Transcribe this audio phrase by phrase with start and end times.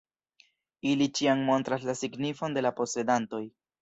[0.91, 3.43] Ili ĉiam montras la signifon de la posedantoj.